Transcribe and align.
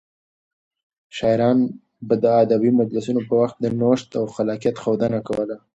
شاعران 1.17 1.59
به 2.07 2.15
د 2.23 2.25
ادبي 2.43 2.71
مجلسونو 2.79 3.21
په 3.27 3.33
وخت 3.41 3.57
د 3.61 3.65
نوښت 3.79 4.09
او 4.19 4.25
خلاقيت 4.35 4.75
ښودنه 4.83 5.19
کوله. 5.27 5.55